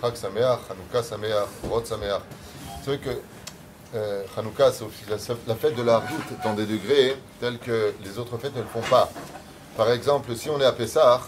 Chag 0.00 0.14
Hanouka 0.14 1.02
Sameach, 1.02 1.84
Sameach. 1.84 2.22
C'est 2.82 2.86
vrai 2.86 2.98
que 2.98 3.10
euh, 3.94 4.22
Hanouka, 4.36 4.72
c'est 4.72 4.86
la, 5.46 5.54
fête 5.54 5.74
de 5.74 5.82
la 5.82 5.96
hardout 5.96 6.22
dans 6.42 6.54
des 6.54 6.64
degrés 6.64 7.16
tels 7.38 7.58
que 7.58 7.92
les 8.02 8.18
autres 8.18 8.38
fêtes 8.38 8.56
ne 8.56 8.62
le 8.62 8.66
font 8.66 8.80
pas. 8.88 9.10
Par 9.76 9.90
exemple, 9.92 10.34
si 10.36 10.48
on 10.48 10.58
est 10.58 10.64
à 10.64 10.72
Pessah, 10.72 11.20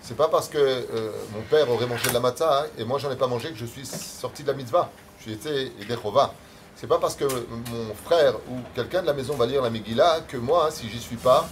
c'est 0.00 0.16
pas 0.16 0.28
parce 0.28 0.48
que 0.48 0.58
euh, 0.58 1.10
mon 1.34 1.42
père 1.42 1.68
aurait 1.70 1.86
mangé 1.86 2.08
de 2.08 2.14
la 2.14 2.20
matzah 2.20 2.66
et 2.78 2.84
moi 2.84 2.98
j'en 2.98 3.10
ai 3.10 3.16
pas 3.16 3.26
mangé 3.26 3.50
que 3.50 3.58
je 3.58 3.66
suis 3.66 3.86
sorti 3.86 4.42
de 4.42 4.48
la 4.48 4.54
mitzvah. 4.54 4.90
Suis 5.20 5.32
été 5.32 5.72
Edechova. 5.80 6.32
C'est 6.76 6.86
pas 6.86 6.98
parce 6.98 7.16
que 7.16 7.24
mon 7.24 7.94
frère 8.04 8.34
ou 8.48 8.58
quelqu'un 8.74 9.02
de 9.02 9.06
la 9.06 9.14
maison 9.14 9.34
va 9.34 9.46
lire 9.46 9.62
la 9.62 9.70
Megillah 9.70 10.20
que 10.28 10.36
moi, 10.36 10.70
si 10.70 10.88
j'y 10.88 11.00
suis 11.00 11.16
pas, 11.16 11.48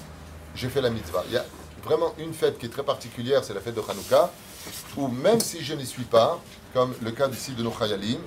j'ai 0.54 0.68
fait 0.68 0.80
la 0.80 0.90
mitzvah. 0.90 1.24
Vraiment 1.84 2.14
une 2.18 2.32
fête 2.32 2.58
qui 2.58 2.66
est 2.66 2.70
très 2.70 2.82
particulière, 2.82 3.44
c'est 3.44 3.54
la 3.54 3.60
fête 3.60 3.74
de 3.74 3.80
Hanouka, 3.80 4.30
où 4.96 5.08
même 5.08 5.40
si 5.40 5.62
je 5.62 5.74
n'y 5.74 5.86
suis 5.86 6.04
pas, 6.04 6.40
comme 6.72 6.94
le 7.02 7.10
cas 7.10 7.28
ici 7.28 7.52
de 7.52 7.62
nos 7.62 7.72
Chayalim, 7.72 8.18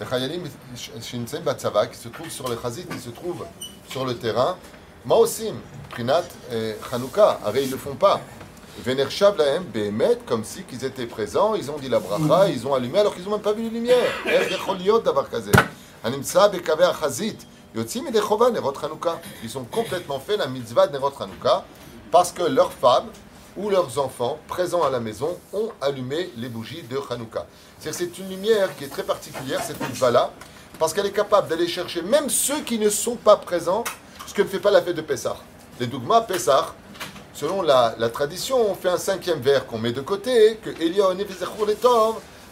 les 0.00 0.06
Chayalim, 0.06 0.44
Shinsen 1.00 1.42
Batsava, 1.42 1.86
qui 1.86 1.98
se 1.98 2.08
trouvent 2.08 2.30
sur 2.30 2.48
le 2.48 2.58
Chazit, 2.60 2.86
qui 2.86 2.98
se 2.98 3.10
trouvent 3.10 3.44
sur 3.88 4.04
le 4.04 4.16
terrain, 4.16 4.56
Maosim, 5.04 5.54
Prinat 5.90 6.22
et 6.52 6.74
Hanouka, 6.92 7.40
ils 7.54 7.66
ne 7.66 7.72
le 7.72 7.76
font 7.76 7.96
pas. 7.96 8.20
Venershav 8.84 9.36
lahem 9.36 9.64
behemet, 9.64 10.18
comme 10.26 10.44
si 10.44 10.62
qu'ils 10.62 10.84
étaient 10.84 11.06
présents, 11.06 11.54
ils 11.54 11.70
ont 11.70 11.76
dit 11.76 11.88
la 11.88 11.98
bracha, 12.00 12.48
ils 12.48 12.66
ont 12.66 12.74
allumé 12.74 13.00
alors 13.00 13.14
qu'ils 13.14 13.24
n'ont 13.24 13.32
même 13.32 13.40
pas 13.40 13.52
vu 13.52 13.64
les 13.64 13.70
lumières. 13.70 14.10
Ils 19.44 19.58
ont 19.58 19.64
complètement 19.64 20.20
fait 20.20 20.36
la 20.36 20.46
mitzvah 20.46 20.86
de 20.86 20.92
nerot 20.92 21.12
Hanouka 21.18 21.64
parce 22.12 22.30
que 22.30 22.42
leurs 22.42 22.72
femmes 22.72 23.08
ou 23.56 23.70
leurs 23.70 23.98
enfants 23.98 24.38
présents 24.46 24.82
à 24.82 24.90
la 24.90 25.00
maison 25.00 25.38
ont 25.52 25.70
allumé 25.80 26.30
les 26.36 26.48
bougies 26.48 26.82
de 26.82 26.98
Hanouka. 27.10 27.46
C'est 27.80 28.18
une 28.18 28.28
lumière 28.28 28.76
qui 28.76 28.84
est 28.84 28.88
très 28.88 29.02
particulière, 29.02 29.60
cette 29.64 29.80
mitzvah-là, 29.80 30.30
parce 30.78 30.92
qu'elle 30.92 31.06
est 31.06 31.12
capable 31.12 31.48
d'aller 31.48 31.66
chercher 31.66 32.02
même 32.02 32.28
ceux 32.28 32.60
qui 32.60 32.78
ne 32.78 32.90
sont 32.90 33.16
pas 33.16 33.36
présents, 33.36 33.82
ce 34.26 34.34
que 34.34 34.42
ne 34.42 34.46
fait 34.46 34.60
pas 34.60 34.70
la 34.70 34.82
fête 34.82 34.96
de 34.96 35.00
Pessah. 35.00 35.36
Les 35.80 35.86
dogmas 35.86 36.20
Pessah, 36.20 36.74
selon 37.32 37.62
la, 37.62 37.94
tradition, 38.12 38.70
on 38.70 38.74
fait 38.74 38.90
un 38.90 38.98
cinquième 38.98 39.40
verre 39.40 39.66
qu'on 39.66 39.78
met 39.78 39.92
de 39.92 40.02
côté, 40.02 40.58
que 40.62 40.70
Elion 40.82 41.16
et 41.18 41.26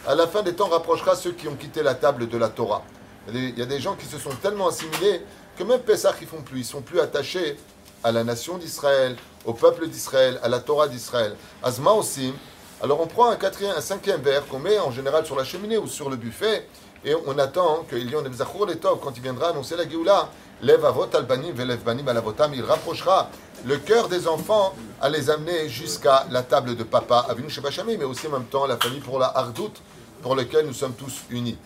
à 0.07 0.15
la 0.15 0.27
fin 0.27 0.41
des 0.41 0.53
temps, 0.53 0.69
rapprochera 0.69 1.15
ceux 1.15 1.31
qui 1.33 1.47
ont 1.47 1.55
quitté 1.55 1.83
la 1.83 1.93
table 1.93 2.27
de 2.27 2.37
la 2.37 2.49
Torah. 2.49 2.81
Il 3.27 3.35
y 3.35 3.37
a 3.37 3.39
des, 3.39 3.49
il 3.49 3.59
y 3.59 3.61
a 3.61 3.67
des 3.67 3.79
gens 3.79 3.93
qui 3.93 4.07
se 4.07 4.17
sont 4.17 4.31
tellement 4.41 4.69
assimilés 4.69 5.21
que 5.55 5.63
même 5.63 5.81
Pessah, 5.81 6.15
ils 6.19 6.27
font 6.27 6.41
plus. 6.41 6.61
Ils 6.61 6.65
sont 6.65 6.81
plus 6.81 6.99
attachés 6.99 7.57
à 8.03 8.11
la 8.11 8.23
nation 8.23 8.57
d'Israël, 8.57 9.15
au 9.45 9.53
peuple 9.53 9.87
d'Israël, 9.87 10.39
à 10.43 10.49
la 10.49 10.59
Torah 10.59 10.87
d'Israël. 10.87 11.35
Azma 11.63 11.91
aussi. 11.91 12.33
Alors 12.81 12.99
on 12.99 13.07
prend 13.07 13.29
un 13.29 13.35
quatrième, 13.35 13.75
un 13.77 13.81
cinquième 13.81 14.21
verre 14.21 14.47
qu'on 14.47 14.59
met 14.59 14.79
en 14.79 14.91
général 14.91 15.25
sur 15.25 15.35
la 15.35 15.43
cheminée 15.43 15.77
ou 15.77 15.87
sur 15.87 16.09
le 16.09 16.15
buffet, 16.15 16.67
et 17.05 17.15
on 17.27 17.37
attend 17.37 17.85
que 17.89 17.95
Elion 17.95 18.23
et 18.23 18.77
Tov, 18.77 18.99
quand 19.01 19.15
il 19.15 19.21
viendra 19.21 19.49
annoncer 19.49 19.75
la 19.75 19.87
Géoula, 19.87 20.29
Lev 20.63 20.85
avot 20.85 21.07
albanim 21.13 21.53
velev 21.53 21.83
banim 21.83 22.07
alavotam, 22.07 22.53
il 22.53 22.63
rapprochera 22.63 23.29
le 23.65 23.77
cœur 23.77 24.07
des 24.09 24.27
enfants 24.27 24.75
à 25.01 25.09
les 25.09 25.31
amener 25.31 25.67
jusqu'à 25.69 26.25
la 26.29 26.43
table 26.43 26.75
de 26.75 26.83
papa, 26.83 27.25
Avinu 27.29 27.49
Shebachami, 27.49 27.97
mais 27.97 28.05
aussi 28.05 28.27
en 28.27 28.31
même 28.31 28.45
temps 28.45 28.67
la 28.67 28.77
famille 28.77 28.99
pour 28.99 29.17
la 29.17 29.35
hardout, 29.35 29.73
pour 30.21 30.35
laquelle 30.35 30.67
nous 30.67 30.73
sommes 30.73 30.93
tous 30.93 31.23
unis. 31.31 31.57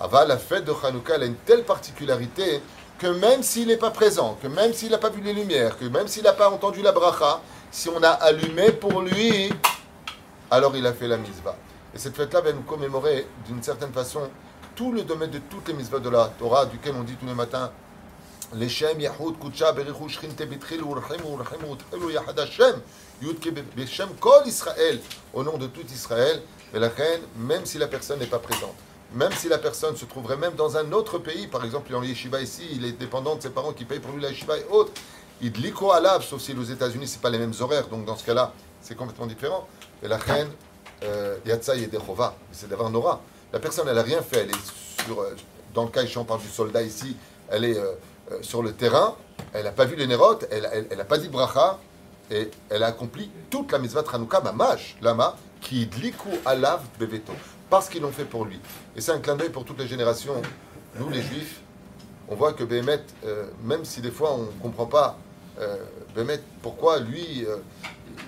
Ava, 0.00 0.24
la 0.24 0.36
fête 0.36 0.64
de 0.64 0.72
Hanouka, 0.72 1.14
elle 1.14 1.22
a 1.22 1.26
une 1.26 1.36
telle 1.36 1.62
particularité 1.62 2.60
que 3.00 3.06
même 3.06 3.42
s'il 3.42 3.68
n'est 3.68 3.78
pas 3.78 3.90
présent, 3.90 4.36
que 4.42 4.46
même 4.46 4.74
s'il 4.74 4.90
n'a 4.90 4.98
pas 4.98 5.08
vu 5.08 5.22
les 5.22 5.32
lumières, 5.32 5.78
que 5.78 5.86
même 5.86 6.06
s'il 6.06 6.22
n'a 6.22 6.34
pas 6.34 6.50
entendu 6.50 6.82
la 6.82 6.92
bracha, 6.92 7.40
si 7.70 7.88
on 7.88 8.02
a 8.02 8.10
allumé 8.10 8.72
pour 8.72 9.00
lui, 9.00 9.50
alors 10.50 10.76
il 10.76 10.86
a 10.86 10.92
fait 10.92 11.08
la 11.08 11.16
mitzvah. 11.16 11.56
Et 11.94 11.98
cette 11.98 12.14
fête-là 12.14 12.42
va 12.42 12.52
nous 12.52 12.60
commémorer 12.60 13.26
d'une 13.46 13.62
certaine 13.62 13.92
façon 13.92 14.28
tout 14.76 14.92
le 14.92 15.02
domaine 15.02 15.30
de 15.30 15.38
toutes 15.38 15.68
les 15.68 15.74
mitzvahs 15.74 15.98
de 15.98 16.10
la 16.10 16.30
Torah, 16.38 16.66
duquel 16.66 16.94
on 16.94 17.02
dit 17.02 17.14
tous 17.14 17.24
les 17.24 17.34
matins 17.34 17.72
Leshem 18.54 19.00
Yahud 19.00 19.38
Kutsha 19.38 19.72
Berichu 19.72 20.08
Shrinte 20.08 20.42
Bitril 20.42 20.80
Urchimu 20.80 21.38
Urchimu 21.38 21.72
Utchilu 21.72 22.12
Yahad 22.12 22.38
Hashem 22.38 22.82
Yudke 23.22 23.50
Beshem 23.76 24.08
Kol 24.20 24.42
Israël 24.46 25.00
au 25.32 25.42
nom 25.42 25.56
de 25.56 25.68
tout 25.68 25.86
Israël 25.86 26.42
mais 26.72 26.80
la 26.80 26.88
reine 26.88 27.22
même 27.36 27.64
si 27.64 27.78
la 27.78 27.86
personne 27.86 28.18
n'est 28.18 28.26
pas 28.26 28.40
présente 28.40 28.74
même 29.14 29.32
si 29.32 29.48
la 29.48 29.58
personne 29.58 29.96
se 29.96 30.04
trouverait 30.04 30.36
même 30.36 30.54
dans 30.54 30.76
un 30.76 30.92
autre 30.92 31.18
pays 31.18 31.46
par 31.46 31.64
exemple 31.64 31.90
dans 31.90 32.02
yeshiva 32.02 32.40
ici 32.40 32.62
il 32.72 32.84
est 32.84 32.92
dépendant 32.92 33.36
de 33.36 33.42
ses 33.42 33.50
parents 33.50 33.72
qui 33.72 33.84
payent 33.84 34.00
pour 34.00 34.12
lui 34.12 34.22
la 34.22 34.30
yeshiva 34.30 34.58
et 34.58 34.64
autres 34.70 34.92
Idliko 35.42 35.92
Alav 35.92 36.22
sauf 36.22 36.40
si 36.40 36.52
aux 36.52 36.62
États-Unis 36.62 37.08
c'est 37.08 37.22
pas 37.22 37.30
les 37.30 37.38
mêmes 37.38 37.54
horaires. 37.60 37.88
Donc 37.88 38.04
dans 38.04 38.16
ce 38.16 38.24
cas-là 38.24 38.52
c'est 38.82 38.94
complètement 38.94 39.26
différent. 39.26 39.66
Et 40.02 40.08
la 40.08 40.18
reine 40.18 40.50
Yatsa 41.46 41.76
Yedechova 41.76 42.36
c'est 42.52 42.68
d'avoir 42.68 42.90
Nora. 42.90 43.20
La 43.52 43.58
personne 43.58 43.88
elle 43.88 43.98
a 43.98 44.02
rien 44.02 44.20
fait. 44.20 44.40
Elle 44.40 44.50
est 44.50 45.04
sur 45.04 45.18
euh, 45.18 45.34
dans 45.74 45.84
le 45.84 45.88
cas 45.88 46.02
ici 46.02 46.18
on 46.18 46.24
parle 46.24 46.40
du 46.40 46.48
soldat 46.48 46.82
ici 46.82 47.16
elle 47.50 47.64
est 47.64 47.76
euh, 47.76 47.92
euh, 48.32 48.38
sur 48.42 48.62
le 48.62 48.72
terrain, 48.72 49.16
elle 49.52 49.64
n'a 49.64 49.72
pas 49.72 49.84
vu 49.84 49.96
les 49.96 50.06
nérotes, 50.06 50.46
elle 50.50 50.86
n'a 50.96 51.04
pas 51.04 51.18
dit 51.18 51.28
bracha, 51.28 51.78
et 52.30 52.50
elle 52.68 52.82
a 52.82 52.86
accompli 52.86 53.30
toute 53.50 53.72
la 53.72 53.78
mitzvah 53.78 54.02
de 54.02 54.08
Hanouka, 54.08 54.40
mamash, 54.40 54.96
lama, 55.02 55.36
qui 55.60 55.86
dliku 55.86 56.28
alav 56.44 56.80
beveto, 56.98 57.32
parce 57.70 57.88
qu'ils 57.88 58.02
l'ont 58.02 58.12
fait 58.12 58.24
pour 58.24 58.44
lui. 58.44 58.60
Et 58.96 59.00
c'est 59.00 59.12
un 59.12 59.20
clin 59.20 59.36
d'œil 59.36 59.50
pour 59.50 59.64
toutes 59.64 59.78
les 59.78 59.86
générations. 59.86 60.34
Nous, 60.98 61.08
les 61.08 61.22
juifs, 61.22 61.60
on 62.28 62.34
voit 62.34 62.52
que 62.52 62.64
Béhémet, 62.64 63.00
euh, 63.24 63.46
même 63.64 63.84
si 63.84 64.00
des 64.00 64.10
fois 64.10 64.34
on 64.34 64.42
ne 64.42 64.60
comprend 64.60 64.86
pas, 64.86 65.18
euh, 65.60 65.76
pourquoi 66.62 66.98
lui, 67.00 67.44
euh, 67.46 67.56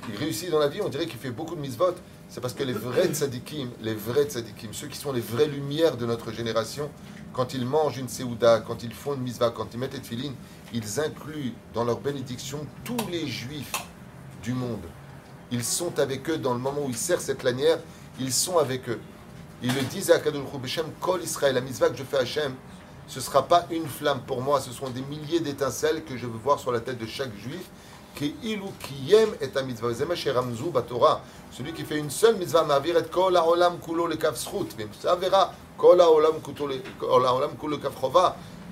il 0.09 0.17
réussit 0.17 0.51
dans 0.51 0.59
la 0.59 0.69
vie, 0.69 0.81
on 0.83 0.89
dirait 0.89 1.07
qu'il 1.07 1.19
fait 1.19 1.31
beaucoup 1.31 1.57
de 1.57 1.61
mitzvot, 1.61 1.95
c'est 2.29 2.41
parce 2.41 2.55
que 2.55 2.63
les 2.63 2.73
vrais 2.73 3.09
tzadikim, 3.09 3.71
les 3.81 3.95
vrais 3.95 4.25
tzadikim, 4.25 4.73
ceux 4.73 4.87
qui 4.87 4.97
sont 4.97 5.13
les 5.13 5.21
vraies 5.21 5.49
lumières 5.49 5.97
de 5.97 6.07
notre 6.07 6.33
génération, 6.33 6.89
quand 7.33 7.55
ils 7.55 7.67
mangent 7.67 7.99
une 7.99 8.09
séouda, 8.09 8.63
quand 8.67 8.83
ils 8.83 8.93
font 8.93 9.15
une 9.15 9.23
misva, 9.23 9.51
quand 9.51 9.69
ils 9.73 9.79
mettent 9.79 9.93
des 9.93 10.01
filines, 10.01 10.35
ils 10.73 11.01
incluent 11.01 11.53
dans 11.75 11.85
leur 11.85 12.01
bénédiction 12.01 12.67
tous 12.85 13.09
les 13.11 13.27
juifs 13.27 13.73
du 14.43 14.53
monde. 14.53 14.85
Ils 15.51 15.65
sont 15.65 15.99
avec 15.99 16.29
eux 16.31 16.39
dans 16.39 16.55
le 16.55 16.61
moment 16.61 16.83
où 16.87 16.91
ils 16.91 16.97
serrent 16.97 17.21
cette 17.21 17.43
lanière, 17.43 17.79
ils 18.19 18.33
sont 18.33 18.59
avec 18.59 18.89
eux. 18.89 19.01
Ils 19.63 19.75
le 19.75 19.83
disent 19.83 20.11
à 20.11 20.19
Kadoul 20.19 20.43
Beshem, 20.61 20.87
Kol 21.01 21.23
Israël, 21.23 21.55
la 21.55 21.61
misva 21.61 21.89
que 21.89 21.97
je 21.97 22.03
fais 22.03 22.17
à 22.17 22.21
Hachem, 22.21 22.55
ce 23.07 23.19
ne 23.19 23.25
sera 23.25 23.47
pas 23.47 23.67
une 23.71 23.87
flamme 23.87 24.21
pour 24.27 24.41
moi, 24.41 24.61
ce 24.61 24.73
sont 24.73 24.91
des 24.91 25.03
milliers 25.03 25.41
d'étincelles 25.41 26.05
que 26.05 26.17
je 26.17 26.27
veux 26.27 26.39
voir 26.39 26.59
sur 26.59 26.73
la 26.73 26.81
tête 26.81 26.99
de 26.99 27.07
chaque 27.07 27.35
juif. 27.37 27.63
Mitzvah. 29.65 29.91
Celui 31.51 31.73
qui 31.73 31.83
fait 31.83 31.99
une 31.99 32.11
seule 32.11 32.37
mitzvah, 32.37 32.65
ma'avir 32.65 32.99
et 32.99 33.05
kol 33.05 33.37
ha'olam 33.37 33.79
kulo 33.79 34.07
le 34.07 34.17
zchut. 34.17 34.77
Ça 35.01 35.17
verra 35.17 35.53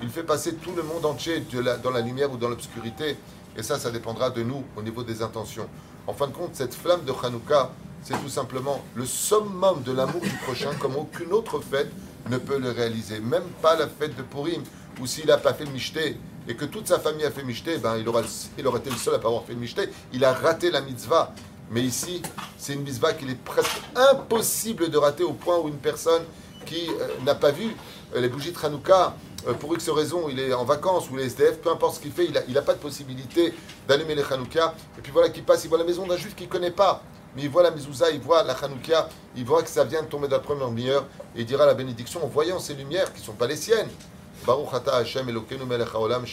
il 0.02 0.08
fait 0.08 0.22
passer 0.22 0.54
tout 0.54 0.72
le 0.76 0.82
monde 0.82 1.04
entier 1.04 1.44
dans 1.82 1.90
la 1.90 2.00
lumière 2.00 2.32
ou 2.32 2.36
dans 2.36 2.48
l'obscurité. 2.48 3.16
Et 3.56 3.62
ça, 3.62 3.78
ça 3.78 3.90
dépendra 3.90 4.30
de 4.30 4.42
nous 4.42 4.64
au 4.76 4.82
niveau 4.82 5.02
des 5.02 5.22
intentions. 5.22 5.66
En 6.06 6.12
fin 6.12 6.28
de 6.28 6.32
compte, 6.32 6.54
cette 6.54 6.74
flamme 6.74 7.04
de 7.04 7.12
Hanouka, 7.12 7.70
c'est 8.02 8.20
tout 8.20 8.28
simplement 8.28 8.82
le 8.94 9.04
summum 9.04 9.82
de 9.82 9.92
l'amour 9.92 10.20
du 10.20 10.36
prochain, 10.44 10.70
comme 10.78 10.96
aucune 10.96 11.32
autre 11.32 11.60
fête 11.60 11.90
ne 12.28 12.38
peut 12.38 12.58
le 12.58 12.70
réaliser. 12.70 13.20
Même 13.20 13.48
pas 13.62 13.76
la 13.76 13.86
fête 13.88 14.16
de 14.16 14.22
Purim, 14.22 14.62
où 15.00 15.06
s'il 15.06 15.26
n'a 15.26 15.38
pas 15.38 15.54
fait 15.54 15.64
le 15.64 15.70
Mishté, 15.70 16.16
et 16.48 16.54
que 16.54 16.64
toute 16.64 16.88
sa 16.88 16.98
famille 16.98 17.24
a 17.24 17.30
fait 17.30 17.42
Mishté, 17.42 17.78
ben, 17.78 17.96
il, 17.98 18.08
aura, 18.08 18.22
il 18.58 18.66
aurait 18.66 18.80
été 18.80 18.90
le 18.90 18.96
seul 18.96 19.14
à 19.14 19.18
pas 19.18 19.28
avoir 19.28 19.44
fait 19.44 19.52
le 19.52 19.60
Mishté. 19.60 19.88
Il 20.12 20.24
a 20.24 20.32
raté 20.32 20.70
la 20.70 20.80
mitzvah. 20.80 21.34
Mais 21.70 21.82
ici, 21.82 22.20
c'est 22.58 22.74
une 22.74 22.82
mitzvah 22.82 23.12
qu'il 23.12 23.30
est 23.30 23.38
presque 23.38 23.80
impossible 23.94 24.90
de 24.90 24.98
rater 24.98 25.22
au 25.22 25.32
point 25.32 25.58
où 25.58 25.68
une 25.68 25.78
personne 25.78 26.22
qui 26.66 26.88
euh, 26.88 27.06
n'a 27.24 27.36
pas 27.36 27.52
vu 27.52 27.76
euh, 28.16 28.20
les 28.20 28.28
bougies 28.28 28.50
de 28.50 28.58
Hanouka, 28.58 29.14
euh, 29.46 29.54
pour 29.54 29.72
X 29.74 29.88
raison, 29.88 30.28
il 30.28 30.40
est 30.40 30.52
en 30.52 30.64
vacances 30.64 31.08
ou 31.10 31.16
les 31.16 31.26
SDF, 31.26 31.58
peu 31.60 31.70
importe 31.70 31.96
ce 31.96 32.00
qu'il 32.00 32.12
fait, 32.12 32.26
il 32.26 32.32
n'a 32.52 32.60
a 32.60 32.62
pas 32.62 32.74
de 32.74 32.78
possibilité 32.78 33.54
d'allumer 33.86 34.14
les 34.14 34.24
Hanouka. 34.24 34.74
Et 34.98 35.00
puis 35.00 35.12
voilà 35.12 35.28
qu'il 35.28 35.44
passe, 35.44 35.64
il 35.64 35.68
voit 35.68 35.78
la 35.78 35.84
maison 35.84 36.06
d'un 36.06 36.16
juif 36.16 36.34
qu'il 36.34 36.46
ne 36.46 36.52
connaît 36.52 36.70
pas. 36.72 37.02
Mais 37.36 37.42
il 37.42 37.50
voit 37.50 37.62
la 37.62 37.70
mezouza, 37.70 38.10
il 38.10 38.20
voit 38.20 38.42
la 38.42 38.54
Hanouka, 38.54 39.08
il 39.36 39.44
voit 39.44 39.62
que 39.62 39.68
ça 39.68 39.84
vient 39.84 40.02
de 40.02 40.08
tomber 40.08 40.26
de 40.26 40.32
la 40.32 40.40
première 40.40 40.68
lumière, 40.68 41.04
et 41.36 41.40
il 41.40 41.46
dira 41.46 41.64
la 41.66 41.74
bénédiction 41.74 42.24
en 42.24 42.26
voyant 42.26 42.58
ces 42.58 42.74
lumières 42.74 43.12
qui 43.12 43.20
ne 43.20 43.26
sont 43.26 43.34
pas 43.34 43.46
les 43.46 43.56
siennes. 43.56 43.90
Baruch 44.46 44.72
ata 44.72 44.96
Hashem 44.96 45.28
Elokeinu 45.28 45.64
melech 45.66 45.94
haolam 45.94 46.24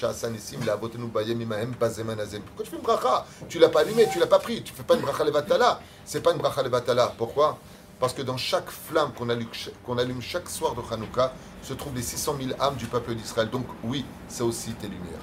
bayem 1.13 1.41
imahem 1.41 1.71
bazeman. 1.79 2.15
Pourquoi 2.15 2.63
tu 2.63 2.71
fais 2.71 2.77
une 2.77 2.81
bracha? 2.81 3.25
Tu 3.49 3.59
l'as 3.59 3.69
pas 3.69 3.81
allumé, 3.81 4.07
tu 4.11 4.17
l'as 4.17 4.27
pas 4.27 4.39
pris. 4.39 4.63
Tu 4.63 4.73
fais 4.73 4.83
pas 4.83 4.95
une 4.95 5.01
bracha 5.01 5.25
levatala. 5.25 5.81
C'est 6.05 6.21
pas 6.21 6.31
une 6.31 6.37
bracha 6.37 6.63
levatala. 6.63 7.13
Pourquoi? 7.17 7.57
Parce 7.99 8.13
que 8.13 8.21
dans 8.21 8.37
chaque 8.37 8.69
flamme 8.69 9.11
qu'on 9.13 9.27
allume, 9.29 10.21
chaque 10.21 10.49
soir 10.49 10.73
de 10.73 10.81
Hanouka 10.93 11.33
se 11.63 11.73
trouvent 11.73 11.95
les 11.95 12.01
600 12.01 12.37
000 12.39 12.61
âmes 12.61 12.75
du 12.75 12.85
peuple 12.85 13.13
d'Israël. 13.15 13.49
Donc 13.49 13.65
oui, 13.83 14.05
c'est 14.29 14.43
aussi 14.43 14.71
tes 14.73 14.87
lumières. 14.87 15.19